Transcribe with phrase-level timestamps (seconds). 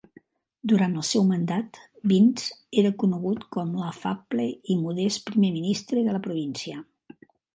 [0.69, 1.79] Durant el seu mandat,
[2.11, 2.47] Binns
[2.83, 6.83] era conegut com l'afable i modest primer ministre de la província.